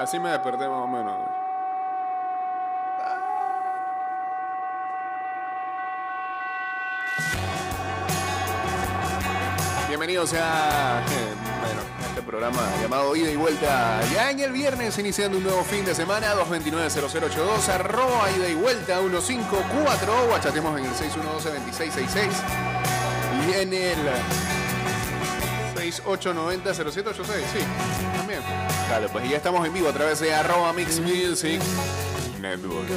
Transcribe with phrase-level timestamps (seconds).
[0.00, 1.14] Así me desperté más o menos.
[9.88, 14.00] Bienvenidos a eh, bueno, a este programa llamado Ida y Vuelta.
[14.10, 19.00] Ya en el viernes iniciando un nuevo fin de semana, 229-0082, arroba Ida y Vuelta
[19.00, 22.30] 154, guachatemos en el 612-2666
[23.46, 23.98] y en el
[25.90, 27.58] 6890-0786, sí,
[28.16, 28.40] también.
[28.88, 31.60] Dale, pues ya estamos en vivo a través de arroba Mix Music
[32.40, 32.88] Network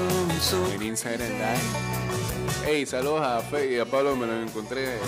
[0.74, 1.60] en Instagram Live.
[2.66, 5.04] Hey, saludos a Fe y a Pablo, me lo encontré este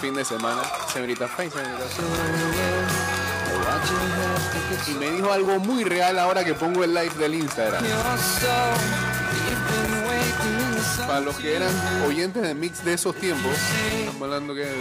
[0.00, 0.62] fin de semana.
[0.92, 2.02] Señorita Fe, señorita Fe.
[4.90, 7.84] Y me dijo algo muy real ahora que pongo el live del Instagram.
[11.06, 11.70] Para los que eran
[12.06, 13.52] oyentes de Mix de esos tiempos,
[13.98, 14.72] estamos hablando que de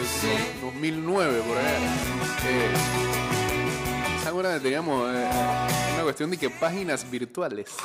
[0.62, 1.78] 2009 por allá.
[2.48, 2.72] Eh,
[4.24, 5.30] ¿Se acuerdan que teníamos eh,
[5.96, 7.70] una cuestión de que páginas virtuales?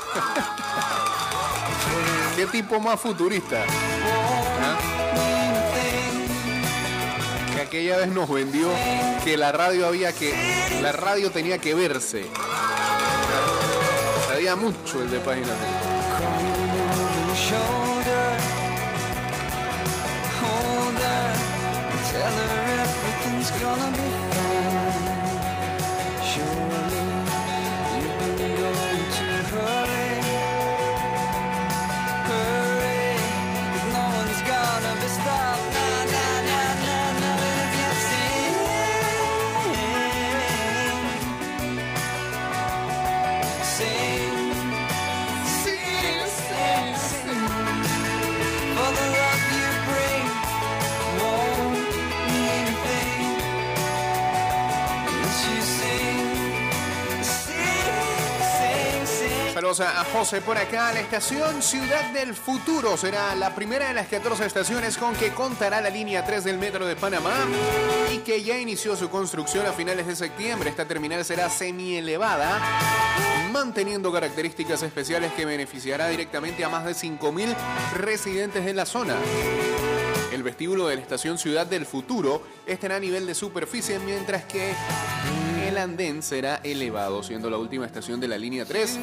[2.37, 3.65] ¿Qué tipo más futurista?
[4.61, 4.77] ¿Ah?
[7.55, 8.69] Que aquella vez nos vendió
[9.25, 10.35] que la radio había que.
[10.83, 12.27] La radio tenía que verse.
[14.29, 15.20] Sabía mucho el de
[23.61, 24.04] gonna be
[59.80, 60.92] A José por acá.
[60.92, 65.80] La estación Ciudad del Futuro será la primera de las 14 estaciones con que contará
[65.80, 67.35] la línea 3 del Metro de Panamá
[68.13, 70.70] y que ya inició su construcción a finales de septiembre.
[70.70, 72.61] Esta terminal será semi-elevada,
[73.52, 77.57] manteniendo características especiales que beneficiará directamente a más de 5.000
[77.96, 79.17] residentes de la zona.
[80.33, 84.73] El vestíbulo de la estación Ciudad del Futuro estará a nivel de superficie, mientras que
[85.69, 89.01] el andén será elevado, siendo la última estación de la línea 3,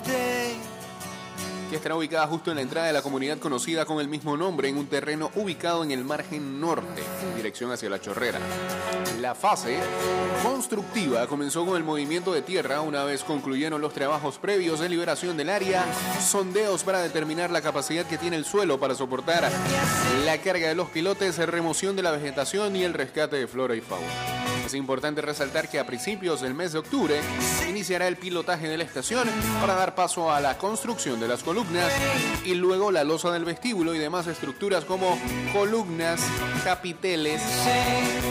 [1.72, 4.68] que estará ubicada justo en la entrada de la comunidad conocida con el mismo nombre,
[4.68, 8.40] en un terreno ubicado en el margen norte, en dirección hacia la chorrera.
[9.22, 9.80] La fase
[10.44, 15.38] constructiva comenzó con el movimiento de tierra una vez concluyeron los trabajos previos de liberación
[15.38, 15.86] del área,
[16.20, 19.50] sondeos para determinar la capacidad que tiene el suelo para soportar
[20.26, 23.82] la carga de los pilotes, remoción de la vegetación y el rescate de flora y
[23.82, 24.08] fauna.
[24.66, 27.20] Es importante resaltar que a principios del mes de octubre
[27.68, 29.28] iniciará el pilotaje de la estación
[29.60, 31.61] para dar paso a la construcción de las columnas
[32.44, 35.18] y luego la losa del vestíbulo y demás estructuras como
[35.54, 36.20] columnas,
[36.64, 37.42] capiteles,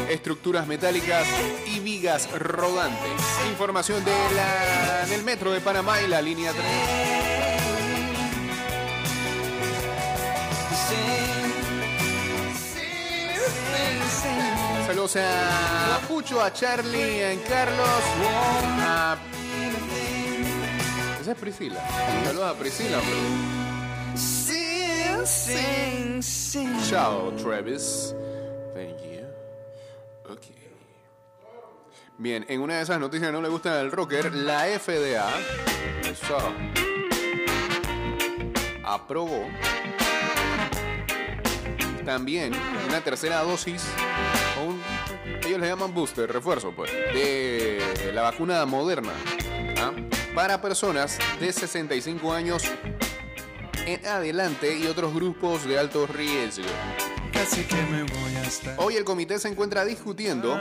[0.08, 1.26] estructuras metálicas
[1.66, 3.12] y vigas rodantes.
[3.50, 6.64] Información de la, del metro de Panamá y la línea 3.
[14.86, 18.02] Saludos a Pucho, a Charlie, a Carlos,
[18.80, 19.16] a...
[21.30, 21.88] Esa es Priscila.
[22.24, 22.98] Saludos a Priscila.
[26.88, 28.16] Chao, Travis.
[28.74, 29.28] Thank you.
[30.28, 30.42] Ok.
[32.18, 35.30] Bien, en una de esas noticias que no le gustan al rocker, la FDA
[36.02, 36.36] eso,
[38.82, 39.46] aprobó
[42.04, 42.54] también
[42.88, 43.84] una tercera dosis
[44.58, 44.82] o un,
[45.46, 49.12] ellos le llaman booster, refuerzo pues, de la vacuna moderna.
[50.40, 52.62] Para personas de 65 años
[53.84, 56.64] en adelante y otros grupos de alto riesgo.
[57.30, 60.58] Casi que me voy a estar Hoy el comité se encuentra discutiendo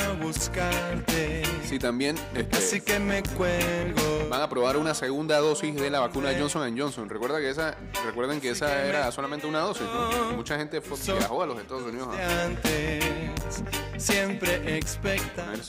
[1.64, 4.28] si también este, Así que me cuelgo.
[4.30, 7.08] van a probar una segunda dosis de la vacuna Johnson Johnson.
[7.08, 9.84] Recuerda que esa, recuerden que esa era solamente una dosis.
[9.84, 10.34] ¿no?
[10.34, 12.10] Mucha gente fue, viajó a los Estados Unidos
[12.44, 13.64] antes,
[14.00, 15.68] siempre expectantes,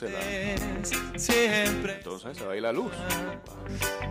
[1.16, 2.92] siempre entonces se va a ir la luz.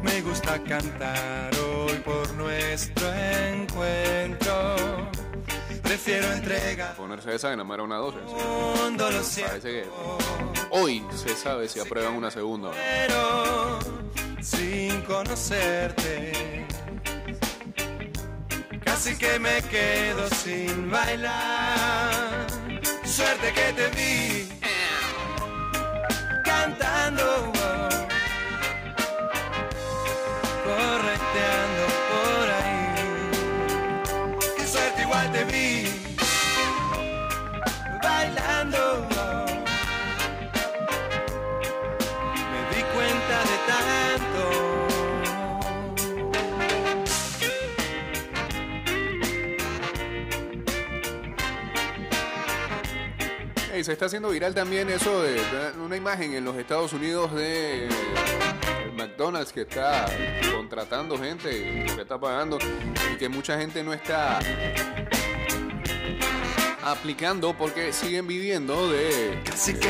[0.04, 4.76] me gusta cantar hoy por nuestro encuentro.
[5.82, 8.22] Prefiero entregar Ponerse esa nada más era una dosis.
[9.42, 9.86] Parece que
[10.70, 13.80] hoy se sabe si aprueban una segunda pero
[14.42, 16.66] sin conocerte.
[18.84, 22.29] Casi que me quedo sin bailar
[23.20, 24.48] suerte que te vi
[26.46, 27.52] cantando,
[30.68, 32.80] correteando por ahí.
[34.58, 35.79] Qué suerte igual te vi.
[53.84, 55.40] Se está haciendo viral también eso de,
[55.84, 57.88] una imagen en los Estados Unidos de
[58.96, 60.06] McDonald's que está
[60.54, 62.58] contratando gente, que está pagando
[63.14, 64.40] y que mucha gente no está
[66.84, 69.90] aplicando porque siguen viviendo de Casi que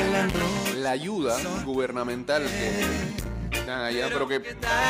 [0.76, 4.40] la ayuda gubernamental que dan allá, pero que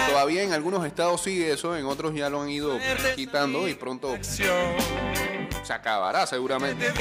[0.10, 2.78] todavía en algunos estados sigue eso, en otros ya lo han ido
[3.16, 6.92] quitando y pronto se acabará seguramente.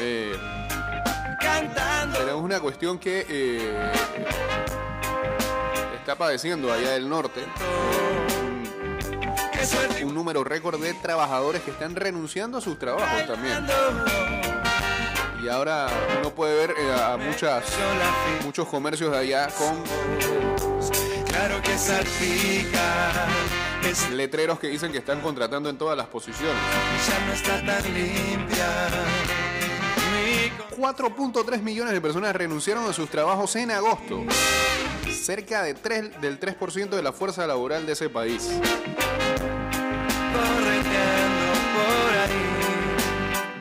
[0.00, 0.36] Eh,
[1.66, 2.18] cantando.
[2.18, 3.92] pero es una cuestión que eh,
[5.98, 7.44] está padeciendo allá del norte.
[10.04, 13.64] Un número récord de trabajadores que están renunciando a sus trabajos también.
[15.42, 15.86] Y ahora
[16.18, 17.64] uno puede ver eh, a muchas,
[18.44, 19.82] muchos comercios de allá con
[21.32, 21.76] Claro que
[24.12, 26.56] letreros que dicen que están contratando en todas las posiciones.
[27.08, 28.88] ya no está tan limpia.
[30.76, 34.24] Mi co- 4.3 millones de personas renunciaron a sus trabajos en agosto.
[35.10, 38.48] Cerca de 3, del 3% de la fuerza laboral de ese país.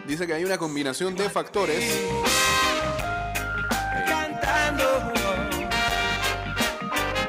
[0.08, 1.84] Dice que hay una combinación de factores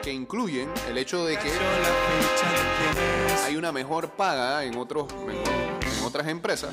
[0.03, 1.51] que incluyen el hecho de que
[3.45, 6.71] hay una mejor paga en, otros, en otras empresas.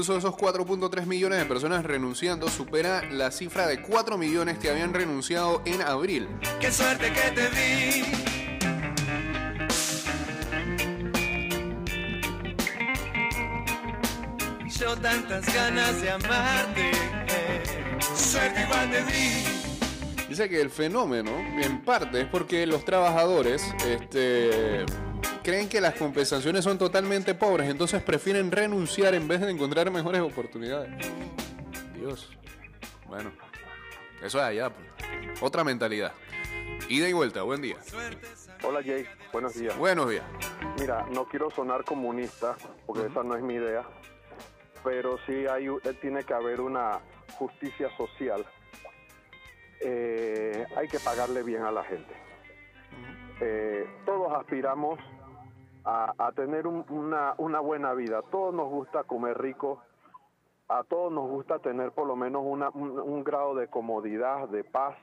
[0.00, 4.94] Incluso esos 4.3 millones de personas renunciando supera la cifra de 4 millones que habían
[4.94, 6.26] renunciado en abril.
[6.58, 8.04] Qué suerte que te vi.
[14.70, 16.92] Yo tantas ganas de amarte.
[18.16, 19.44] Suerte igual te di.
[20.30, 21.30] Dice que el fenómeno,
[21.62, 24.86] en parte, es porque los trabajadores este,
[25.42, 30.20] creen que las compensaciones son totalmente pobres, entonces prefieren renunciar en vez de encontrar mejores
[30.20, 30.90] oportunidades.
[31.94, 32.30] Dios.
[33.06, 33.32] Bueno,
[34.22, 34.70] eso es allá.
[34.70, 35.42] pues.
[35.42, 36.12] Otra mentalidad.
[36.88, 37.76] Ida y vuelta, buen día.
[38.62, 39.76] Hola Jay, buenos días.
[39.76, 40.24] Buenos días.
[40.78, 43.84] Mira, no quiero sonar comunista, porque esa no es mi idea,
[44.84, 47.00] pero sí hay, eh, tiene que haber una
[47.38, 48.44] justicia social.
[49.80, 52.12] Eh, hay que pagarle bien a la gente.
[53.40, 54.98] Eh, todos aspiramos
[55.84, 58.22] a, a tener un- una, una buena vida.
[58.30, 59.82] Todos nos gusta comer rico.
[60.68, 64.62] A todos nos gusta tener por lo menos una- un, un grado de comodidad, de
[64.64, 64.96] paz,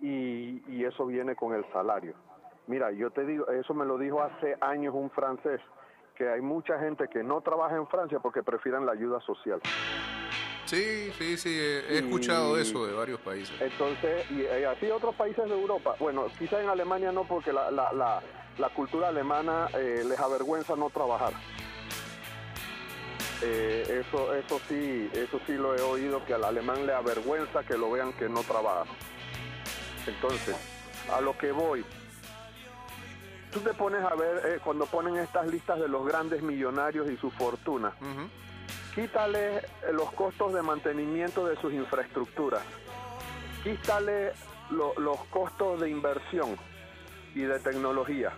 [0.00, 2.14] y, y eso viene con el salario.
[2.66, 5.60] Mira, yo te digo, eso me lo dijo hace años un francés,
[6.14, 9.60] que hay mucha gente que no trabaja en Francia porque prefieren la ayuda social.
[10.66, 13.58] Sí, sí, sí, he he escuchado eso de varios países.
[13.60, 17.90] Entonces, y, así otros países de Europa, bueno, quizá en Alemania no, porque la, la,
[17.94, 18.20] la,
[18.58, 21.32] la cultura alemana eh, les avergüenza no trabajar.
[23.42, 27.78] Eh, eso, eso sí, eso sí lo he oído, que al alemán le avergüenza que
[27.78, 28.84] lo vean que no trabaja.
[30.06, 30.56] Entonces,
[31.12, 31.84] a lo que voy,
[33.52, 37.16] tú te pones a ver eh, cuando ponen estas listas de los grandes millonarios y
[37.16, 38.28] su fortuna, Ujú.
[38.94, 39.62] quítale
[39.92, 42.62] los costos de mantenimiento de sus infraestructuras,
[43.62, 44.32] quítale
[44.70, 46.56] lo- los costos de inversión
[47.34, 48.32] y de tecnología,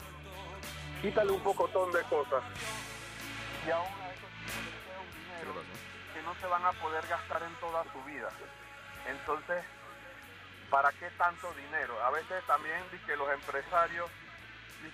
[1.00, 2.42] quítale un pocotón de cosas.
[3.66, 5.54] Y aún a eso se les queda un dinero
[6.14, 8.28] que no se van a poder gastar en toda su vida.
[9.06, 9.64] Entonces,
[10.70, 12.02] ¿para qué tanto dinero?
[12.04, 14.10] A veces también que los empresarios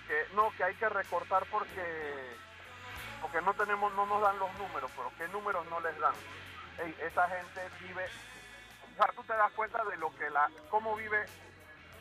[0.07, 2.35] que no, que hay que recortar porque
[3.21, 6.13] porque no tenemos, no nos dan los números, pero ¿qué números no les dan?
[6.77, 10.95] Ey, esa gente vive, o sea, tú te das cuenta de lo que la, cómo
[10.95, 11.25] vive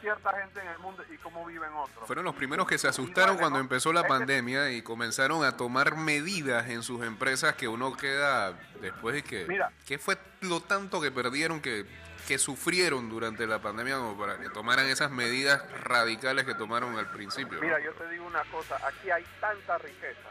[0.00, 2.06] cierta gente en el mundo y cómo viven otros.
[2.06, 6.68] Fueron los primeros que se asustaron cuando empezó la pandemia y comenzaron a tomar medidas
[6.68, 9.46] en sus empresas que uno queda después de que...
[9.46, 9.70] Mira.
[9.86, 11.86] ¿Qué fue lo tanto que perdieron, que,
[12.26, 17.10] que sufrieron durante la pandemia como para que tomaran esas medidas radicales que tomaron al
[17.10, 17.58] principio?
[17.58, 17.62] ¿no?
[17.62, 20.30] Mira, yo te digo una cosa, aquí hay tanta riqueza,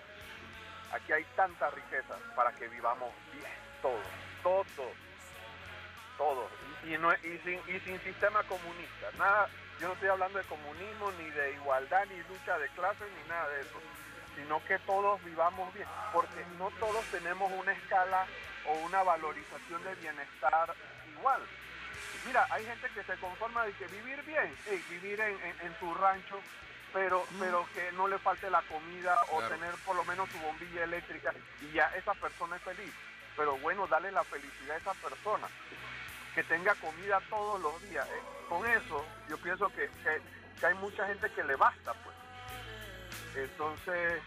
[0.91, 4.05] aquí hay tanta riqueza para que vivamos bien, todos,
[4.43, 4.67] todos,
[6.17, 6.51] todos,
[6.85, 9.49] y, no, y, sin, y sin sistema comunista, nada,
[9.79, 13.47] yo no estoy hablando de comunismo, ni de igualdad, ni lucha de clases, ni nada
[13.49, 13.79] de eso,
[14.35, 18.25] sino que todos vivamos bien, porque no todos tenemos una escala
[18.67, 20.73] o una valorización de bienestar
[21.17, 21.41] igual.
[22.25, 24.55] Mira, hay gente que se conforma de que vivir bien,
[24.89, 26.39] vivir en, en- en su rancho,
[26.93, 30.83] pero pero que no le falte la comida o tener por lo menos su bombilla
[30.85, 32.93] eléctrica y ya esa persona es feliz.
[33.35, 35.47] Pero bueno, dale la felicidad a esa persona.
[36.35, 38.05] Que tenga comida todos los días.
[38.11, 42.15] Eh, con eso yo pienso que, que, hay mucha gente que le basta, pues.
[43.35, 44.21] Entonces,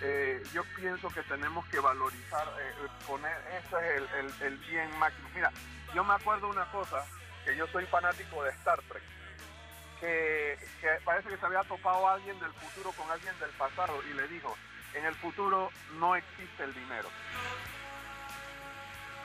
[0.00, 5.28] eh, yo pienso que tenemos que valorizar, eh, poner, eso es el, el- bien máximo.
[5.34, 5.50] Mira,
[5.94, 7.04] yo me acuerdo una cosa,
[7.44, 9.02] que yo soy fanático de Star Trek,
[10.00, 14.14] que, que parece que se había topado alguien del futuro con alguien del pasado y
[14.14, 14.56] le dijo,
[14.94, 17.08] en el futuro no existe el dinero.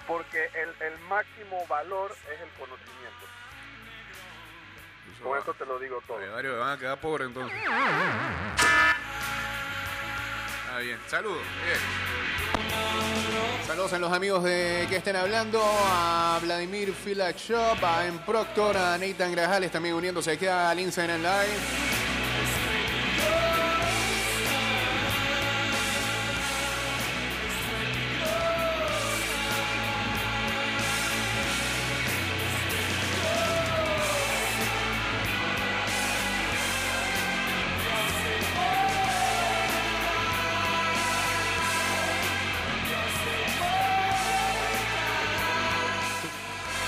[0.08, 3.28] Porque el, el máximo valor es el conocimiento.
[5.22, 6.18] Con eso te lo digo todo.
[6.18, 7.58] Oye, varios van a quedar pobres entonces.
[10.70, 11.00] Ah, bien.
[11.08, 11.42] Saludos.
[11.66, 11.80] Bien.
[13.66, 18.78] Saludos a los amigos de que estén hablando, a Vladimir Filak Shop, a En Proctor,
[18.78, 21.97] a Nathan Grajales también uniéndose aquí al Instagram Live.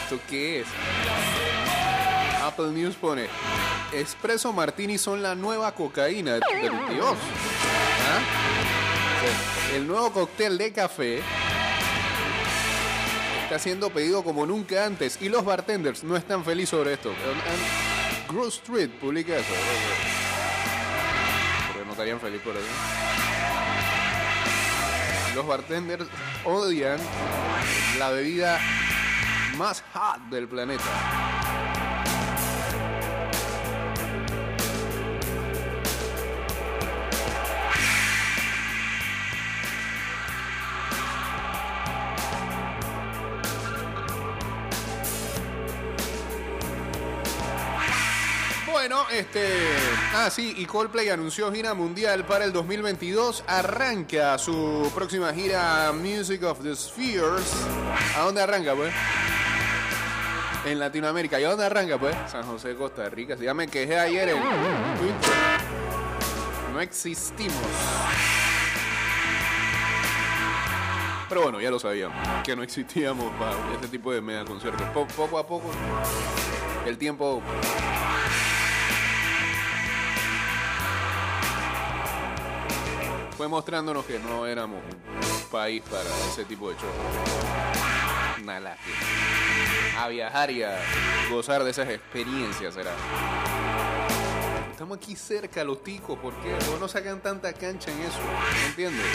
[0.10, 0.68] ¿Esto qué es?
[2.44, 3.28] Apple News pone,
[3.94, 7.16] Espresso Martini son la nueva cocaína del Dios.
[8.08, 9.76] ¿Ah?
[9.76, 11.22] El nuevo cóctel de café
[13.44, 17.14] está siendo pedido como nunca antes y los bartenders no están felices sobre esto.
[18.30, 19.54] Groove Street publica eso.
[21.68, 22.66] Porque no estarían felices por eso.
[25.36, 26.06] Los bartenders
[26.46, 26.98] odian
[28.00, 28.60] la bebida
[29.60, 30.84] más hot del planeta.
[48.72, 49.46] Bueno, este.
[50.16, 53.44] Ah, sí, y Coldplay anunció gira mundial para el 2022.
[53.46, 57.52] Arranca su próxima gira Music of the Spheres.
[58.16, 58.94] ¿A dónde arranca, pues?
[60.70, 61.40] En Latinoamérica.
[61.40, 62.16] ¿Y dónde arranca, pues?
[62.32, 63.36] San José, Costa Rica.
[63.38, 64.38] Si ya me quejé ayer en.
[66.74, 67.56] No existimos.
[71.28, 72.18] Pero bueno, ya lo sabíamos.
[72.44, 74.88] Que no existíamos para este tipo de mega conciertos.
[74.90, 75.70] Po- poco a poco.
[76.86, 77.42] El tiempo
[83.38, 86.94] fue mostrándonos que no éramos un país para ese tipo de shows.
[88.44, 88.76] Una.
[89.98, 90.78] A viajar y a
[91.30, 92.92] gozar de esas experiencias será.
[94.72, 96.52] Estamos aquí cerca, los ticos, ¿por qué?
[96.52, 98.20] ¿Por qué no sacan tanta cancha en eso?
[98.62, 99.06] ¿Me entiendes?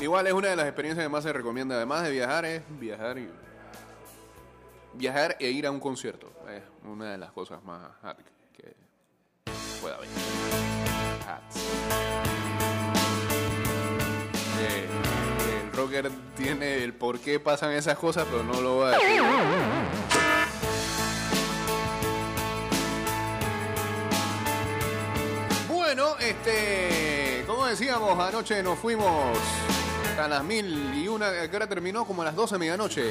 [0.00, 3.18] Igual es una de las experiencias que más se recomienda, además de viajar, es viajar
[3.18, 3.28] y
[4.94, 6.32] viajar e ir a un concierto.
[6.48, 8.76] Es una de las cosas más hard que
[9.80, 10.08] pueda haber.
[11.26, 12.27] Hats.
[16.36, 19.22] Tiene el por qué pasan esas cosas, pero no lo va a decir.
[25.68, 29.36] Bueno, este, como decíamos, anoche nos fuimos
[30.18, 33.10] a las mil y una, que hora terminó como a las 12 de medianoche.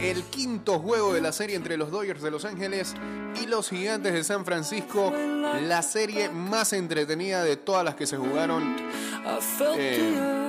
[0.00, 2.94] El quinto juego de la serie entre los Dodgers de Los Ángeles
[3.40, 8.16] y los Gigantes de San Francisco, la serie más entretenida de todas las que se
[8.16, 8.76] jugaron
[9.78, 10.45] Eh.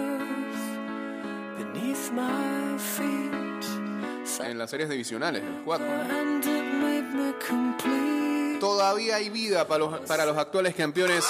[4.40, 5.88] En las series divisionales, cuatro.
[5.88, 8.60] Made me complete.
[8.60, 11.26] Todavía hay vida para los, para los actuales campeones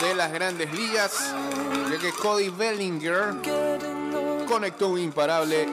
[0.00, 1.32] de las grandes ligas,
[1.90, 3.34] ya que Cody Bellinger
[4.46, 5.68] conectó un imparable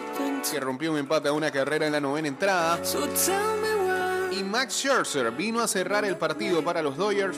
[0.50, 2.80] que rompió un empate a una carrera en la novena entrada.
[4.32, 7.38] Y Max Scherzer vino a cerrar el partido para los Dodgers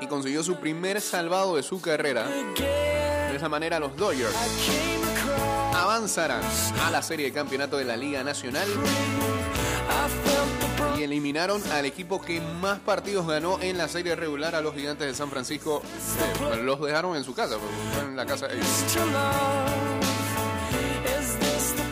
[0.00, 2.26] y consiguió su primer salvado de su carrera.
[3.42, 4.32] Esa manera los Dodgers
[5.74, 6.42] avanzarán
[6.84, 8.68] a la serie de campeonato de la Liga Nacional
[10.96, 15.08] y eliminaron al equipo que más partidos ganó en la serie regular a los gigantes
[15.08, 15.82] de San Francisco.
[16.62, 17.56] Los dejaron en su casa,
[17.92, 18.68] fueron en la casa de ellos.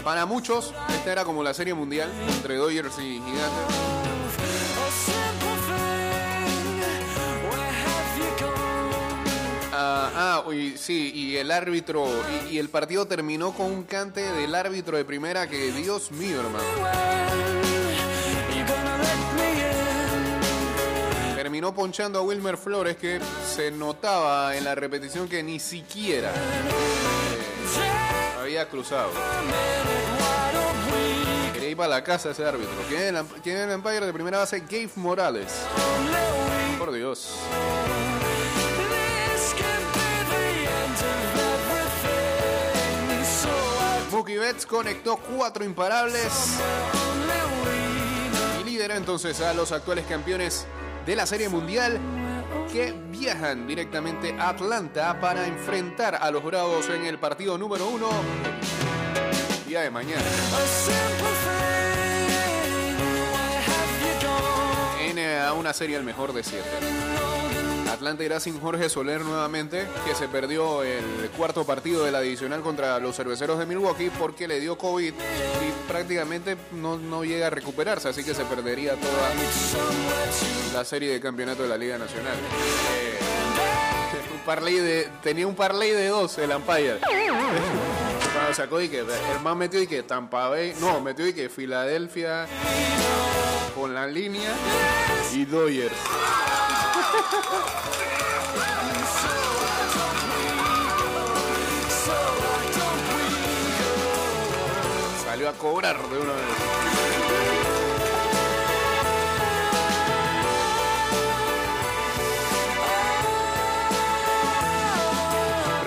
[0.04, 5.29] Para muchos, esta era como la serie mundial entre Dodgers y gigantes.
[10.52, 12.06] Y, sí, y el árbitro,
[12.50, 16.64] y, el partido terminó con un cante del árbitro de primera que, Dios mío, hermano.
[21.34, 28.38] Terminó ponchando a Wilmer Flores que se notaba en la repetición que ni siquiera eh,
[28.40, 29.10] había cruzado.
[31.54, 32.74] Quería ir para la casa ese árbitro.
[32.88, 34.60] ¿Quién es el, amp- quién es el umpire de primera base?
[34.60, 35.46] Gabe Morales.
[36.78, 37.34] Por Dios.
[44.20, 46.58] Mookie Betts conectó cuatro imparables
[48.60, 50.66] y lidera entonces a los actuales campeones
[51.06, 51.98] de la Serie Mundial
[52.70, 58.10] que viajan directamente a Atlanta para enfrentar a los Bravos en el partido número uno
[59.66, 60.20] día de mañana
[65.02, 67.39] en una serie al mejor de siete.
[67.92, 72.62] Atlanta irá sin Jorge Soler nuevamente, que se perdió el cuarto partido de la divisional
[72.62, 77.50] contra los cerveceros de Milwaukee porque le dio COVID y prácticamente no, no llega a
[77.50, 79.30] recuperarse, así que se perdería toda
[80.72, 82.34] la serie de campeonato de la Liga Nacional.
[82.34, 83.18] Eh,
[84.32, 86.98] un parlay de, tenía un parlay de dos el.
[88.32, 91.48] Cuando sacó y que el man metió y que Tampa Bay, no, metió y que
[91.48, 92.46] Filadelfia
[93.74, 94.52] con la línea
[95.32, 95.94] y Dodgers.
[105.24, 106.44] Salió a cobrar de una vez.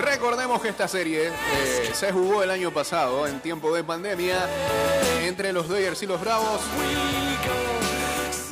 [0.00, 4.48] Recordemos que esta serie eh, se jugó el año pasado en tiempo de pandemia
[5.22, 6.62] entre los Dodgers y los Bravos.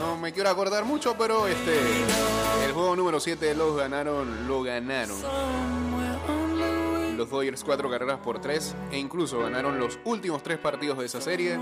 [0.03, 1.79] No me quiero acordar mucho, pero este
[2.67, 5.17] el juego número 7 los ganaron, lo ganaron.
[7.17, 11.21] Los Dodgers cuatro carreras por tres e incluso ganaron los últimos tres partidos de esa
[11.21, 11.57] serie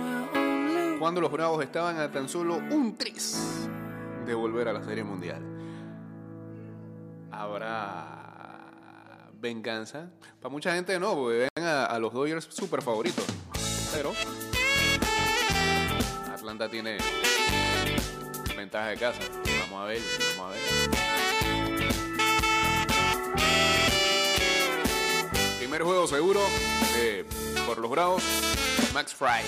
[0.98, 3.68] cuando los Bravos estaban a tan solo un tris
[4.24, 5.42] de volver a la Serie Mundial.
[7.30, 10.08] Habrá venganza.
[10.40, 13.26] Para mucha gente no, porque ven a, a los Dodgers super favoritos.
[13.92, 14.12] Pero
[16.32, 16.96] Atlanta tiene
[18.70, 19.18] ventaja de casa.
[19.62, 20.00] Vamos a ver,
[20.36, 20.62] vamos a ver.
[25.58, 26.40] Primer juego seguro
[26.96, 27.24] eh,
[27.66, 28.22] por los Bravos.
[28.94, 29.42] Max Fry.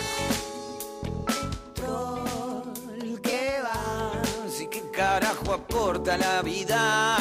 [3.22, 4.12] ¿Qué va?
[4.50, 7.16] Sí, ¿qué carajo aporta la vida?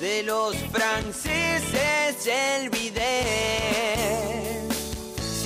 [0.00, 4.63] De los franceses el bidet.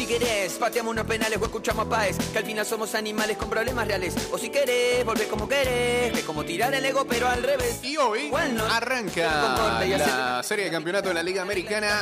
[0.08, 3.86] Querés, pateamos unos penales o escuchamos a Páez, que al final somos animales con problemas
[3.86, 4.14] reales.
[4.32, 7.80] O si querés, volver como querés, que es como tirar el ego, pero al revés.
[7.82, 12.00] Y hoy Bueno, arranca y la serie de campeonato de la Liga Americana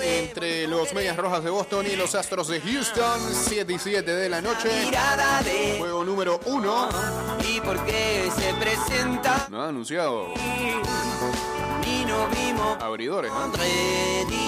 [0.00, 4.28] entre los Medias Rojas de Boston y los Astros de Houston, 7 y 7 de
[4.28, 4.68] la noche.
[5.78, 6.88] Juego número 1.
[7.44, 10.28] y por qué se presenta No ha anunciado
[12.80, 14.47] abridores, ¿no?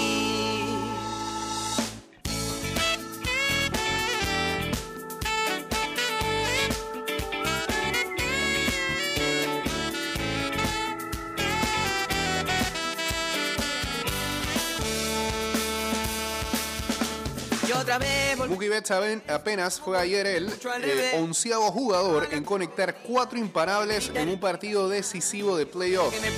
[17.81, 20.49] Otra vez Mookie Betts apenas fue ayer el
[20.83, 25.65] eh, onceavo jugador en conectar cuatro imparables en un partido decisivo de.
[25.65, 26.31] De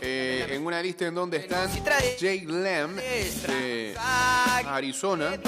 [0.00, 1.68] Eh, en una lista en donde están
[2.18, 3.94] Jake Lamb de
[4.66, 5.38] Arizona,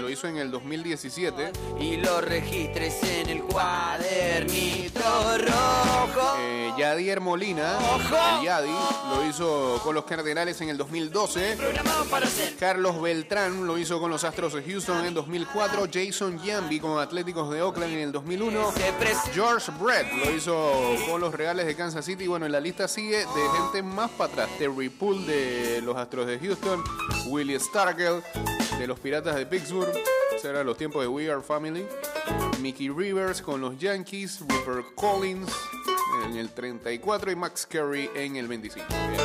[0.00, 1.52] lo hizo en el 2017.
[1.80, 5.00] y lo registres en el cuadernito
[5.38, 6.36] rojo.
[6.40, 7.78] Eh, Yadier Molina,
[8.38, 8.74] el Yadi,
[9.10, 11.56] lo hizo con los Cardenales en el 2012.
[11.56, 15.86] Programado para ser Carlos Beltrán lo hizo con los Astros de Houston en 2004.
[15.92, 18.72] Jason Yambi con Atléticos de Oakland en el 2001.
[18.72, 19.32] se presenta.
[19.32, 22.26] George Brett lo hizo con los Reales de Kansas City.
[22.26, 24.50] Bueno, en la lista sigue de gente más para atrás.
[24.58, 26.82] Terry Poole de los Astros de Houston.
[27.28, 28.22] Willie Stargell
[28.78, 29.92] de los Piratas de Pittsburgh.
[30.42, 31.86] Eran los tiempos de We Are Family.
[32.60, 34.40] Mickey Rivers con los Yankees.
[34.40, 35.50] Rupert Collins
[36.26, 38.86] en el 34 y Max Curry en el 25.
[39.10, 39.20] Bien.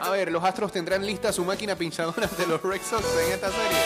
[0.00, 3.50] A ver, los Astros tendrán lista su máquina pinchadora de los Red Sox en esta
[3.50, 3.78] serie.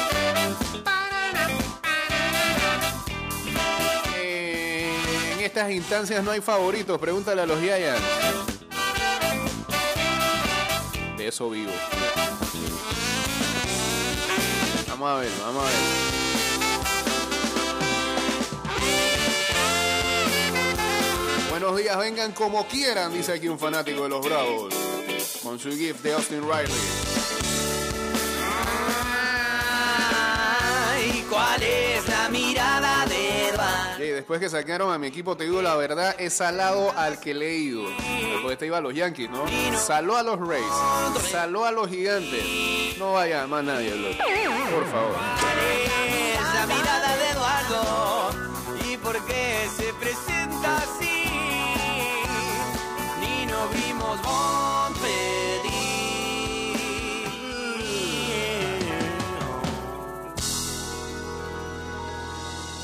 [4.17, 8.03] Eh, en estas instancias no hay favoritos, pregúntale a los Giants.
[11.17, 11.73] De eso vivo.
[14.89, 16.22] Vamos a ver, vamos a ver.
[21.63, 24.75] Buenos días, vengan como quieran, dice aquí un fanático de los Bravos.
[25.45, 26.67] Con su gift de Austin Riley.
[30.91, 33.97] Ay, ¿cuál es la mirada de Edward?
[33.97, 37.33] Sí, después que sacaron a mi equipo, te digo la verdad, he salado al que
[37.33, 37.85] le he ido.
[38.33, 39.45] Después te iba a los Yankees, ¿no?
[39.79, 40.65] Saló a los Rays,
[41.31, 42.99] saló a los Gigantes.
[42.99, 44.17] No vaya más nadie, loco.
[44.75, 45.15] Por favor.
[46.35, 48.31] Esa mirada de Eduardo
[48.85, 51.12] y por qué se presenta así.
[55.01, 55.73] Pedir.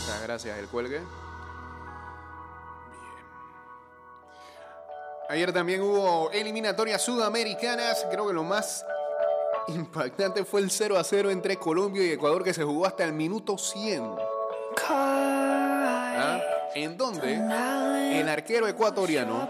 [0.00, 0.98] Muchas gracias, el cuelgue.
[0.98, 1.08] Bien.
[5.28, 8.06] Ayer también hubo eliminatorias sudamericanas.
[8.10, 8.84] Creo que lo más
[9.68, 13.12] impactante fue el 0 a 0 entre Colombia y Ecuador que se jugó hasta el
[13.12, 14.16] minuto 100.
[16.84, 17.34] En donde
[18.20, 19.48] el arquero ecuatoriano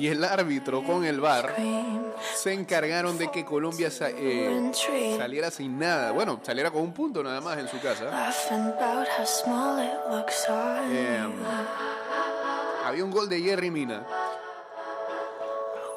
[0.00, 1.54] y el árbitro con el VAR
[2.34, 4.70] se encargaron de que Colombia sa- eh,
[5.18, 6.12] saliera sin nada.
[6.12, 8.04] Bueno, saliera con un punto nada más en su casa.
[10.90, 11.18] Eh,
[12.86, 14.04] había un gol de Jerry Mina.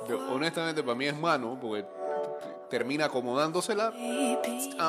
[0.08, 1.86] Yo, honestamente, para mí es mano, porque
[2.70, 3.94] termina acomodándosela,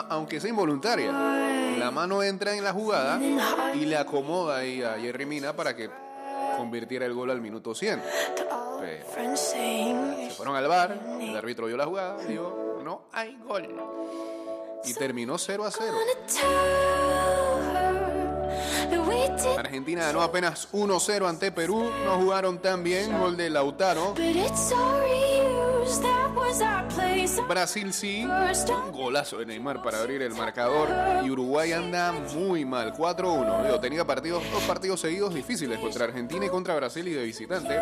[0.09, 1.11] aunque sea involuntaria.
[1.79, 3.21] La mano entra en la jugada
[3.75, 5.91] y le acomoda ahí a Jerry Mina para que
[6.57, 8.03] convirtiera el gol al minuto 100.
[9.15, 13.69] Pero se fueron al bar, el árbitro vio la jugada, dijo, no hay gol.
[14.85, 15.95] Y terminó 0 a 0.
[19.59, 21.91] Argentina ganó apenas 1-0 ante Perú.
[22.05, 23.19] No jugaron tan bien.
[23.19, 24.15] Gol de Lautaro.
[27.49, 28.25] Brasil sí.
[28.25, 30.89] Un golazo de Neymar para abrir el marcador.
[31.25, 32.93] Y Uruguay anda muy mal.
[32.93, 33.65] 4-1.
[33.65, 37.79] Digo, tenía partidos, dos partidos seguidos difíciles contra Argentina y contra Brasil y de visitante.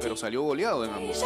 [0.00, 1.24] Pero salió goleado en ambos.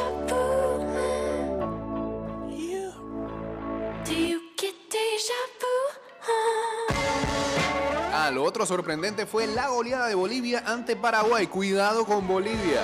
[8.33, 11.47] Lo otro sorprendente fue la goleada de Bolivia ante Paraguay.
[11.49, 12.81] Cuidado con Bolivia.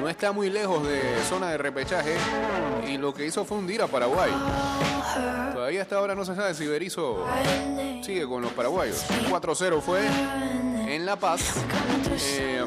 [0.00, 2.16] No está muy lejos de zona de repechaje.
[2.86, 4.30] Y lo que hizo fue hundir a Paraguay.
[5.52, 7.24] Todavía hasta ahora no se sabe si Berizzo
[8.02, 9.04] sigue con los paraguayos.
[9.28, 10.00] 4-0 fue
[10.86, 11.54] en La Paz.
[12.36, 12.62] Eh,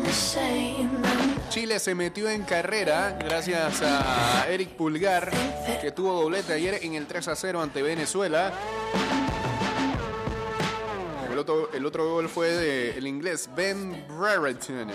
[1.49, 5.31] Chile se metió en carrera gracias a Eric Pulgar,
[5.81, 8.51] que tuvo doblete ayer en el 3 0 ante Venezuela.
[11.37, 14.87] El otro, el otro gol fue del inglés Ben Brereton,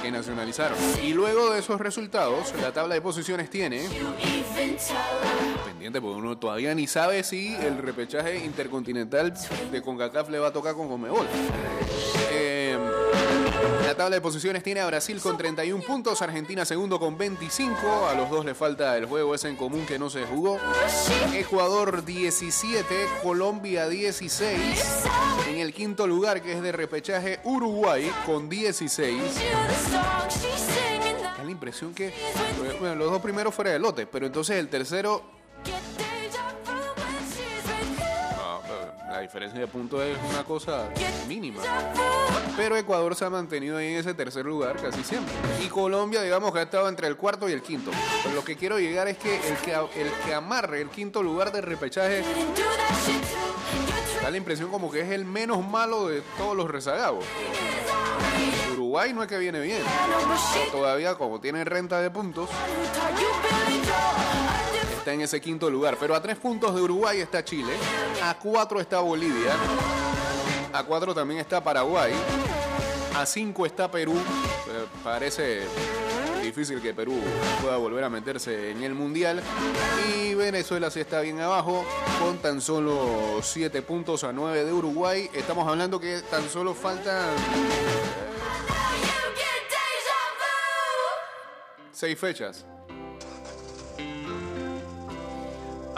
[0.00, 0.78] que nacionalizaron.
[1.02, 3.88] Y luego de esos resultados, la tabla de posiciones tiene
[5.64, 9.34] pendiente, porque uno todavía ni sabe si el repechaje intercontinental
[9.72, 11.26] de CONCACAF le va a tocar con Comebol.
[12.30, 12.55] Eh,
[13.84, 18.14] la tabla de posiciones tiene a Brasil con 31 puntos, Argentina segundo con 25, a
[18.14, 20.58] los dos le falta el juego ese en común que no se jugó.
[21.32, 25.06] Ecuador 17, Colombia 16.
[25.48, 29.22] En el quinto lugar, que es de repechaje, Uruguay con 16.
[31.36, 32.12] Da la impresión que
[32.80, 35.22] bueno, los dos primeros fuera de lote, pero entonces el tercero,
[39.16, 40.90] la diferencia de puntos es una cosa
[41.26, 41.62] mínima.
[42.54, 45.32] Pero Ecuador se ha mantenido ahí en ese tercer lugar casi siempre.
[45.64, 47.90] Y Colombia, digamos que ha estado entre el cuarto y el quinto.
[48.22, 51.50] Pero lo que quiero llegar es que el que, el que amarre el quinto lugar
[51.50, 52.22] de repechaje
[54.22, 57.24] da la impresión como que es el menos malo de todos los rezagados.
[58.74, 59.82] Uruguay no es que viene bien.
[60.72, 62.50] Todavía como tiene renta de puntos,
[65.06, 65.96] está en ese quinto lugar.
[66.00, 67.72] Pero a tres puntos de Uruguay está Chile,
[68.24, 69.54] a cuatro está Bolivia,
[70.72, 72.12] a cuatro también está Paraguay,
[73.14, 74.14] a cinco está Perú.
[74.16, 75.62] Eh, parece
[76.42, 77.20] difícil que Perú
[77.62, 79.44] pueda volver a meterse en el Mundial.
[80.12, 81.84] Y Venezuela sí está bien abajo,
[82.18, 85.30] con tan solo siete puntos a nueve de Uruguay.
[85.32, 87.30] Estamos hablando que tan solo faltan
[91.92, 92.66] seis fechas.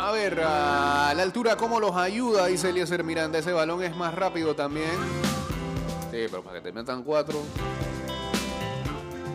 [0.01, 2.47] A ver, a la altura, ¿cómo los ayuda?
[2.47, 3.41] Dice Eliezer Miranda.
[3.41, 4.93] Ese balón es más rápido también.
[6.13, 7.43] Sí, pero para que te metan cuatro.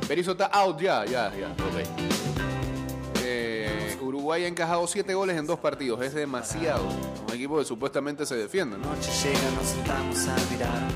[0.08, 1.50] Berizzo está out ya, ya, ya.
[1.50, 1.86] ok.
[3.26, 6.02] Eh, Uruguay ha encajado siete goles en dos partidos.
[6.02, 6.88] Es demasiado.
[7.28, 8.88] Un equipo que supuestamente se defiende, ¿no?
[8.88, 10.88] noche llega, nos sentamos a mirar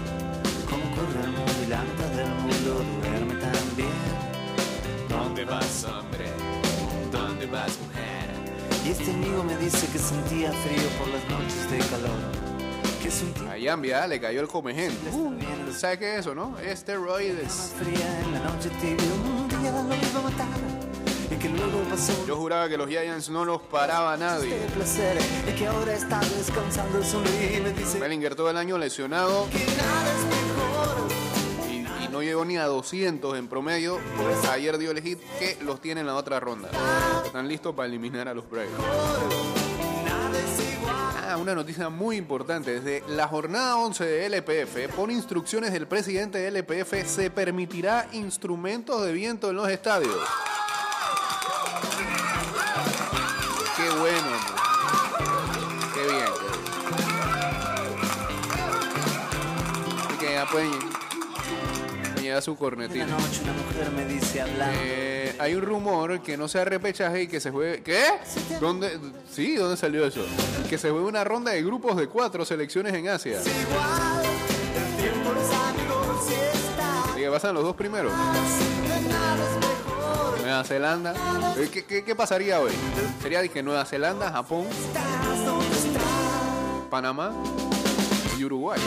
[0.69, 3.89] cómo corre el mundo y la mitad del mundo duerme también.
[5.09, 6.25] ¿Dónde vas, hombre?
[7.11, 8.06] ¿Dónde vas, mujer?
[8.87, 12.17] Y este amigo me dice que sentía frío por las noches de calor.
[13.03, 14.97] Que sentía A Yambia le cayó el comején.
[15.11, 16.57] Uh, ¿Sabe qué es eso, no?
[16.59, 17.73] Esteroides.
[17.77, 20.47] fría en la noche tibia, un día lo iba a matar.
[21.29, 22.13] Y y que luego pasó.
[22.25, 24.55] Yo juraba que los Giants no los paraba nadie.
[24.55, 28.77] Este placer es que ahora está descansando, sonríe y me dice Bellinger todo el año
[28.77, 30.56] lesionado que nada es
[32.17, 33.99] no llegó ni a 200 en promedio.
[34.49, 36.67] Ayer dio el hit que los tiene en la otra ronda.
[37.23, 38.71] Están listos para eliminar a los Braves.
[41.27, 42.79] Ah, una noticia muy importante.
[42.79, 49.05] Desde la jornada 11 de LPF, por instrucciones del presidente de LPF, se permitirá instrumentos
[49.05, 50.17] de viento en los estadios.
[62.41, 63.05] Su Una cornetina.
[63.05, 64.77] noche una mujer me dice hablando.
[64.81, 67.81] Eh, hay un rumor que no sea repechaje y que se juegue.
[67.83, 68.03] ¿Qué?
[68.59, 68.99] ¿Dónde?
[69.31, 70.21] Sí, ¿dónde salió eso?
[70.69, 73.39] Que se juegue una ronda de grupos de cuatro selecciones en Asia.
[77.15, 78.11] Y que pasan los dos primeros.
[80.41, 81.13] Nueva Zelanda.
[81.57, 82.71] Eh, ¿Qué, qué, qué pasaría hoy?
[83.21, 84.65] Sería que Nueva Zelanda, Japón.
[86.89, 87.33] Panamá
[88.37, 88.79] y Uruguay.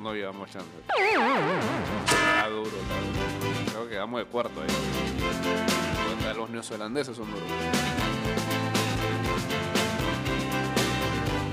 [0.00, 0.66] No llevamos chance.
[0.78, 3.70] Está duro, está duro.
[3.70, 6.34] Creo que vamos de cuarto ahí.
[6.34, 7.48] Los neozelandeses son duros.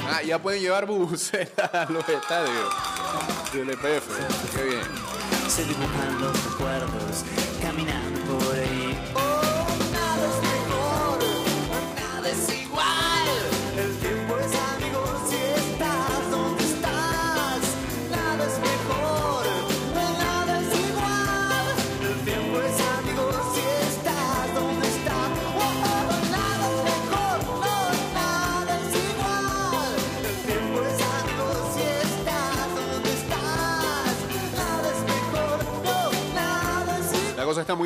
[0.09, 2.73] Ah, ya pueden llevar bubucelas a los estadios
[3.51, 4.55] del EPF.
[4.55, 4.81] Qué bien.
[5.49, 7.25] Se dibujan los recuerdos
[7.61, 9.46] caminando por ahí.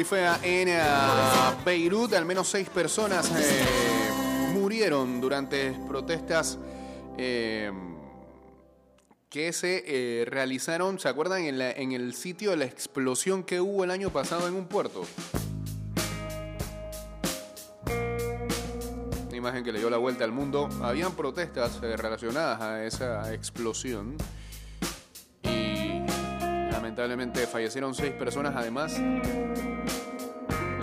[0.02, 2.14] Muy fea en ah, Beirut.
[2.14, 6.58] Al menos seis personas eh, murieron durante protestas
[7.20, 7.72] eh,
[9.30, 11.44] que se realizaron, ¿se acuerdan?
[11.44, 14.66] En, la- en el sitio de la explosión que hubo el año pasado en un
[14.66, 15.04] puerto.
[19.28, 20.68] Una imagen que le dio la vuelta al mundo.
[20.82, 24.16] Habían protestas relacionadas a esa explosión.
[25.44, 26.00] Y
[26.72, 28.56] lamentablemente fallecieron seis personas.
[28.56, 28.94] Además,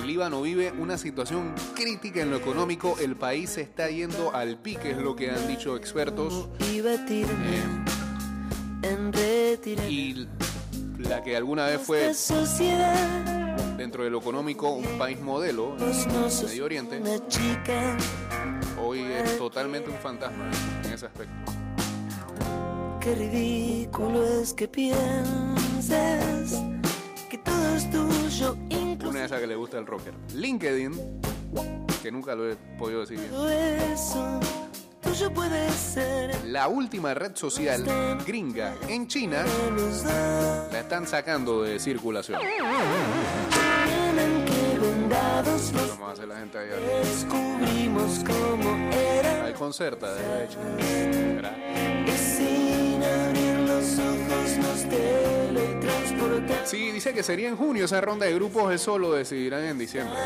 [0.08, 2.96] Líbano vive una situación crítica en lo económico.
[2.98, 6.48] El país se está yendo al pique, es lo que han dicho expertos.
[8.82, 9.12] En
[9.86, 10.26] Y
[10.98, 12.10] la que alguna vez fue
[13.76, 17.02] dentro de lo económico un país modelo, sos Medio Oriente,
[18.80, 20.50] hoy es totalmente un fantasma
[20.84, 21.52] en ese aspecto.
[22.98, 24.98] Qué ridículo es que pienses
[27.28, 28.56] que todo es tuyo,
[29.28, 30.14] esas que le gusta el rocker.
[30.34, 31.20] LinkedIn,
[32.02, 33.30] que nunca lo he podido decir bien.
[36.50, 37.84] La última red social
[38.26, 39.44] gringa en China
[40.72, 42.40] la están sacando de circulación.
[45.74, 46.76] Vamos a hacer la gente allá.
[47.00, 49.44] descubrimos cómo era.
[49.44, 50.58] Al concerta de hecho.
[53.78, 56.68] Los ojos nos teletransportamos.
[56.68, 60.16] Sí, dice que sería en junio esa ronda de grupos, eso lo decidirán en diciembre.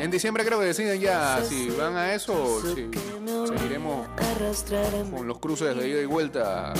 [0.00, 2.90] En diciembre creo que deciden ya si van a eso o si
[3.56, 4.08] seguiremos
[5.10, 6.74] con los cruces de ida y vuelta.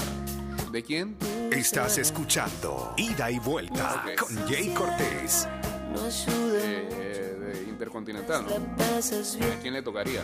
[0.72, 1.16] ¿De quién?
[1.52, 5.46] Estás escuchando Ida y Vuelta con Jay Cortés.
[6.26, 10.22] Eh, eh, de Intercontinental, ¿A quién le tocaría?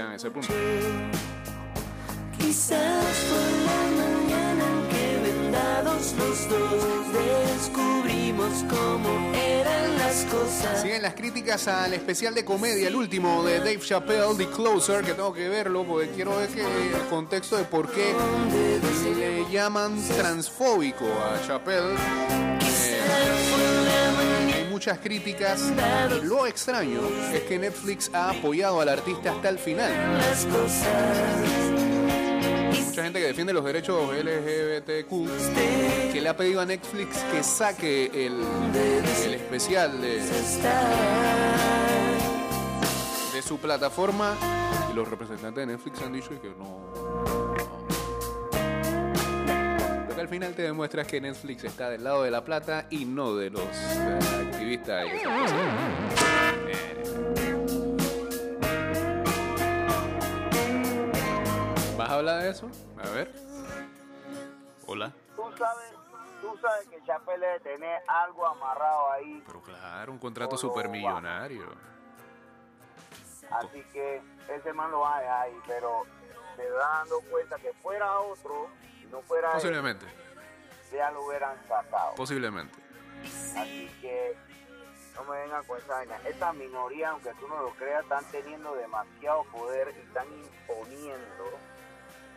[0.00, 0.48] A ese punto.
[2.48, 10.80] Quizás fue la mañana en que vendados los dos descubrimos cómo eran las cosas.
[10.80, 15.12] Siguen las críticas al especial de comedia, el último de Dave Chappelle, The Closer, que
[15.12, 18.14] tengo que verlo porque quiero ver que el contexto de por qué
[19.14, 21.96] le llaman transfóbico a Chappelle.
[22.62, 25.70] Eh, hay muchas críticas.
[26.22, 29.92] Lo extraño es que Netflix ha apoyado al artista hasta el final.
[30.16, 31.67] Las cosas.
[32.98, 38.06] Mucha gente que defiende los derechos LGBTQ que le ha pedido a Netflix que saque
[38.06, 38.42] el,
[39.24, 40.20] el especial de,
[43.40, 44.34] su plataforma
[44.90, 46.88] y los representantes de Netflix han dicho que no.
[50.18, 53.50] al final te demuestras que Netflix está del lado de la plata y no de
[53.50, 54.18] los eh,
[54.50, 55.06] activistas.
[55.06, 55.52] y cosas.
[61.96, 62.68] ¿Vas a hablar de eso?
[63.02, 63.32] A ver.
[64.86, 65.12] Hola.
[65.36, 65.92] Tú sabes,
[66.40, 69.42] tú sabes que Chappelle debe tener algo amarrado ahí.
[69.46, 71.66] Pero claro, un contrato supermillonario.
[73.50, 76.04] Así que ese man lo va a dejar ahí, pero
[76.58, 78.68] va dando cuenta que fuera otro,
[79.00, 80.06] si no fuera él, Posiblemente,
[80.92, 82.14] ya lo hubieran sacado.
[82.14, 82.78] posiblemente.
[83.56, 84.36] Así que
[85.14, 86.16] no me vengan con esa vaina.
[86.26, 91.44] Esta minoría, aunque tú no lo creas, están teniendo demasiado poder y están imponiendo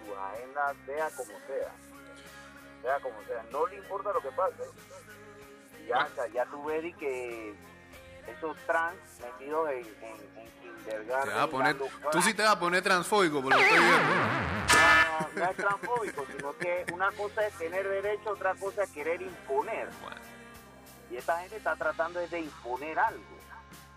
[0.05, 1.71] su agenda, sea como sea.
[2.81, 3.43] Sea como sea.
[3.51, 4.63] No le importa lo que pase.
[5.87, 7.53] Ya, o sea, ya tú ves y que
[8.27, 11.33] esos trans metidos en, en, en Te kindergarten.
[11.33, 13.79] vas a poner, dando tú sí te vas a poner transfóbico por lo que estoy
[13.79, 13.97] viendo.
[13.97, 18.89] No, no, no es transfóbico, sino que una cosa es tener derecho, otra cosa es
[18.91, 19.89] querer imponer.
[20.01, 20.21] Bueno,
[21.09, 23.23] Y esta gente está tratando de imponer algo.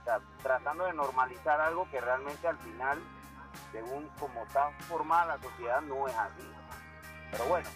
[0.01, 2.99] O sea, tratando de normalizar algo que realmente al final,
[3.73, 6.51] según como está formada la sociedad, no es así.
[7.31, 7.69] Pero bueno,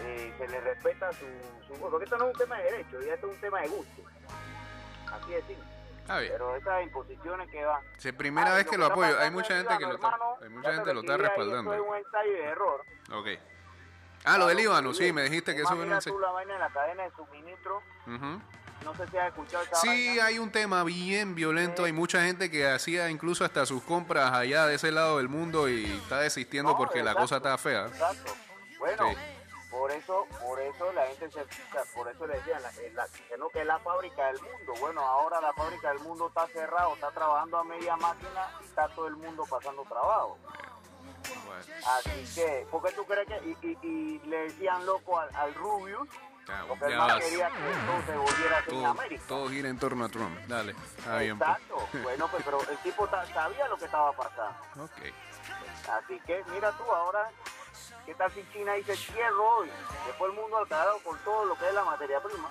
[0.00, 1.26] eh, se le respeta su,
[1.66, 1.80] su...
[1.80, 4.02] Porque esto no es un tema de derecho, ya esto es un tema de gusto.
[5.12, 5.56] Así simple.
[6.00, 6.32] está bien.
[6.32, 7.82] Pero esas imposiciones que van...
[8.02, 10.48] Es primera Ay, vez que lo apoyo, hay mucha en gente que lo está, hay
[10.50, 11.74] mucha gente te lo está respaldando.
[11.74, 12.84] Es un ensayo de error.
[13.12, 13.26] Ok.
[14.24, 16.10] Ah, lo de Líbano, sí, me dijiste que eso no sé.
[16.10, 17.82] tú la vaina en la cadena de suministro.
[18.06, 18.40] Ujú.
[18.84, 20.24] No sé si has escuchado esa Sí, vaina.
[20.26, 21.82] hay un tema bien violento.
[21.82, 21.86] Sí.
[21.86, 25.68] Hay mucha gente que hacía incluso hasta sus compras allá de ese lado del mundo
[25.68, 27.86] y está desistiendo No, porque la cosa está fea.
[27.86, 28.32] Exacto.
[28.78, 29.16] Bueno, Sí.
[29.70, 31.40] por eso, por eso la gente se,
[31.94, 34.72] por eso le decían la- la- que no que es la fábrica del mundo.
[34.80, 38.88] Bueno, ahora la fábrica del mundo está cerrada, está trabajando a media máquina y está
[38.88, 40.38] todo el mundo pasando trabajo.
[41.46, 41.62] Bueno,
[41.98, 45.54] Así que, ¿por qué tú crees que y, y- y le decían loco al, al
[45.54, 46.08] Rubius?
[46.50, 47.24] Ya, Porque vas.
[47.24, 49.22] quería que todo se volviera así en Todo, América.
[49.28, 50.38] todo gira en torno a Trump.
[50.46, 51.38] Dale, está bien.
[51.38, 51.50] pues.
[51.50, 51.88] Exacto.
[52.02, 54.84] Bueno, pues, pero el tipo sabía lo que estaba pasando.
[54.84, 55.00] Ok.
[55.90, 57.30] Así que mira tú ahora,
[58.06, 59.70] ¿qué tal si China dice cierro hoy?
[60.06, 62.50] Después el mundo al carajo por todo lo que es la materia prima.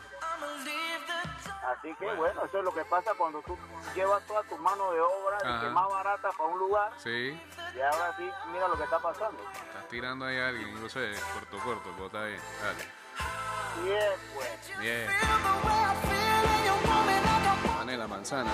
[1.66, 3.58] Así que bueno, eso es lo que pasa cuando tú
[3.94, 5.60] llevas toda tu mano de obra Ajá.
[5.62, 7.40] que más barata para un lugar Sí,
[7.76, 9.40] y ahora sí, mira lo que está pasando.
[9.68, 12.42] estás tirando ahí a alguien, no sé, corto, corto, pero está bien.
[12.64, 12.99] Dale.
[13.84, 14.00] Bien,
[14.34, 14.80] pues.
[14.80, 15.08] Bien.
[18.20, 18.52] Manzana.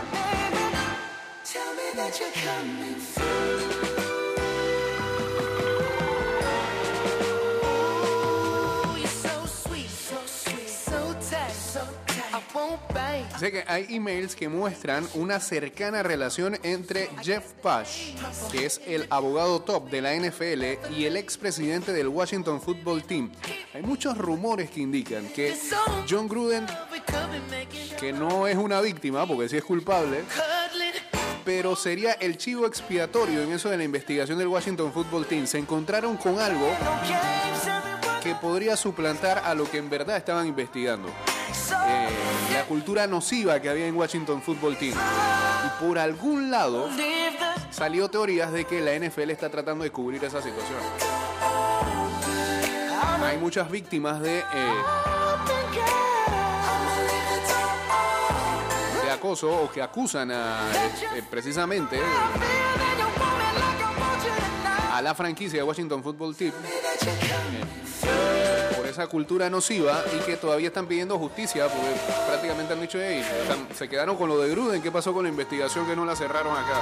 [13.37, 18.13] Sé que hay emails que muestran una cercana relación entre Jeff Pash,
[18.51, 23.31] que es el abogado top de la NFL, y el expresidente del Washington Football Team.
[23.73, 25.57] Hay muchos rumores que indican que
[26.09, 26.65] John Gruden,
[27.99, 30.23] que no es una víctima, porque sí es culpable,
[31.43, 35.45] pero sería el chivo expiatorio en eso de la investigación del Washington Football Team.
[35.45, 36.69] Se encontraron con algo
[38.23, 41.09] que podría suplantar a lo que en verdad estaban investigando.
[41.87, 42.09] Eh,
[42.53, 44.95] la cultura nociva que había en Washington Football Team.
[44.95, 46.89] Y por algún lado
[47.69, 50.79] salió teorías de que la NFL está tratando de cubrir esa situación.
[53.23, 54.43] Hay muchas víctimas de, eh,
[59.11, 60.69] acoso o que acusan a,
[61.15, 61.99] eh, precisamente
[64.91, 66.53] a la franquicia de Washington Football Team
[68.95, 71.91] esa cultura nociva y que todavía están pidiendo justicia porque
[72.27, 73.21] prácticamente han dicho, hey,
[73.77, 76.55] se quedaron con lo de Gruden, ¿qué pasó con la investigación que no la cerraron
[76.55, 76.81] acá?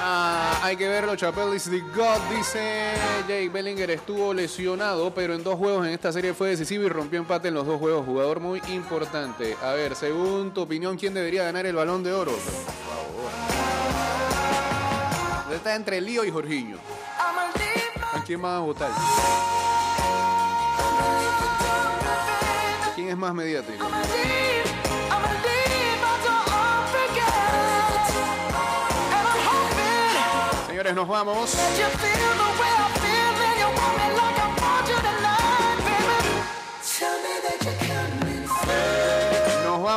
[0.00, 2.92] Ah, hay que verlo, Chappelle is the God, dice
[3.26, 7.18] Jake Bellinger estuvo lesionado, pero en dos juegos en esta serie fue decisivo y rompió
[7.18, 9.56] empate en los dos juegos, jugador muy importante.
[9.60, 12.32] A ver, según tu opinión, ¿quién debería ganar el balón de oro?
[15.52, 16.78] Está entre Lío y Jorginho.
[18.26, 18.90] Quién van a votar?
[22.96, 23.86] ¿Quién es más mediático?
[30.66, 31.54] Señores, nos vamos.
[31.54, 32.26] you you you.
[36.98, 37.76] Tell me that.
[37.76, 37.85] Nos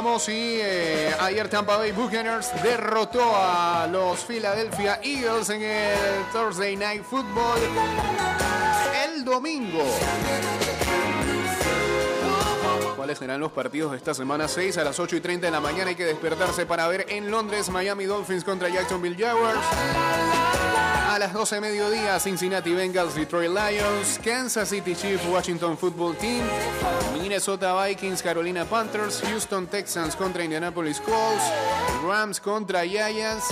[0.02, 6.78] vamos y eh, ayer Tampa Bay Buccaneers derrotó a los Philadelphia Eagles en el Thursday
[6.78, 7.60] Night Football
[9.04, 9.84] el domingo.
[12.95, 14.47] ¿Cuáles serán los partidos de esta semana?
[14.47, 17.30] 6 a las 8 y 30 de la mañana hay que despertarse para ver en
[17.30, 19.60] Londres Miami Dolphins contra Jacksonville Jaguars.
[21.20, 26.41] A las 12 de mediodía, Cincinnati Bengals, Detroit Lions, Kansas City Chiefs, Washington Football Team,
[27.22, 31.43] Minnesota Vikings, Carolina Panthers, Houston Texans contra Indianapolis Colts,
[32.07, 33.47] Rams contra Giants,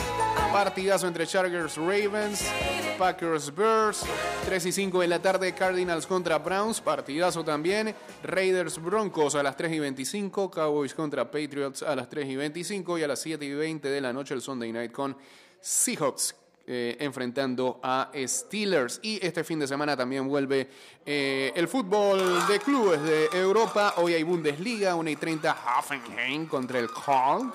[0.53, 2.49] partidazo entre Chargers Ravens,
[2.97, 4.05] Packers Bears,
[4.45, 7.93] 3 y 5 de la tarde, Cardinals contra Browns, partidazo también,
[8.23, 12.97] Raiders Broncos a las 3 y 25, Cowboys contra Patriots a las 3 y 25
[12.97, 15.17] y a las 7 y 20 de la noche el Sunday Night con
[15.59, 16.33] Seahawks
[16.69, 18.99] eh, enfrentando a Steelers.
[19.01, 20.67] Y este fin de semana también vuelve
[21.05, 23.93] eh, el fútbol de clubes de Europa.
[23.95, 27.53] Hoy hay Bundesliga, 1 y 30 Hoffenheim contra el Köln.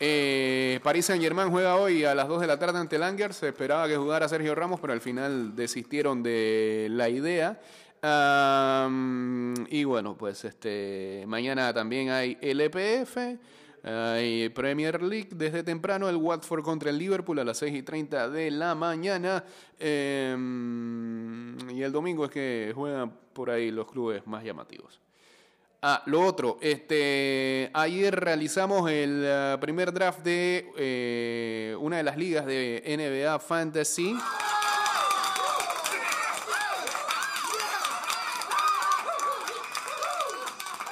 [0.00, 3.36] Eh, París Saint Germain juega hoy a las 2 de la tarde ante el Angers.
[3.36, 7.60] Se esperaba que jugara Sergio Ramos, pero al final desistieron de la idea.
[9.68, 13.18] Y bueno, pues este mañana también hay LPF.
[13.88, 18.28] Hay Premier League desde temprano, el Watford contra el Liverpool a las 6 y 30
[18.28, 19.42] de la mañana.
[19.78, 20.36] Eh,
[21.70, 25.00] y el domingo es que juegan por ahí los clubes más llamativos.
[25.80, 32.18] Ah, lo otro, este, ayer realizamos el eh, primer draft de eh, una de las
[32.18, 34.14] ligas de NBA Fantasy.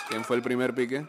[0.09, 1.05] ¿Quién fue el primer pique?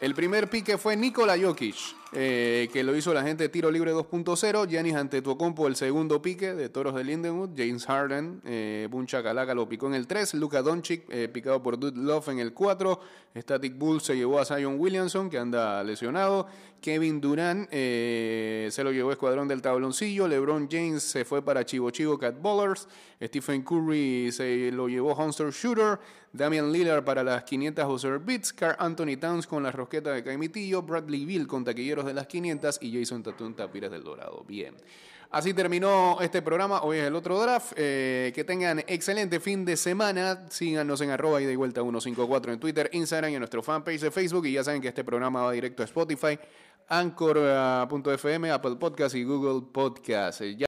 [0.00, 1.76] El primer pique fue Nikola Jokic,
[2.12, 4.66] eh, que lo hizo la gente de Tiro Libre 2.0.
[4.66, 7.50] Giannis Antetokounmpo el segundo pique de Toros de Lindenwood.
[7.56, 10.34] James Harden, eh, Buncha Calaca lo picó en el 3.
[10.34, 13.00] Luka Doncic, eh, picado por Dude Love en el 4.
[13.36, 16.46] Static Bull se llevó a Zion Williamson, que anda lesionado.
[16.80, 20.28] Kevin Durant eh, se lo llevó Escuadrón del Tabloncillo.
[20.28, 22.88] LeBron James se fue para Chivo Chivo Cat Ballers.
[23.22, 25.98] Stephen Curry se lo llevó Hunter Shooter.
[26.32, 28.52] Damian Lillard para las 500 User Beats.
[28.52, 30.82] Carl Anthony Towns con la rosqueta de Caimitillo.
[30.82, 31.64] Bradley Bill con
[31.98, 32.78] taquilleros de las 500.
[32.82, 34.44] Y Jason Tatum Tapires del Dorado.
[34.46, 34.74] Bien.
[35.30, 36.80] Así terminó este programa.
[36.82, 37.72] Hoy es el otro draft.
[37.76, 40.46] Eh, que tengan excelente fin de semana.
[40.48, 44.10] Síganos en arroba y de vuelta 154 en Twitter, Instagram y en nuestro fanpage de
[44.10, 44.46] Facebook.
[44.46, 46.38] Y ya saben que este programa va directo a Spotify,
[46.88, 50.40] Anchor.fm, Apple Podcast y Google Podcast.
[50.40, 50.56] Eh, ya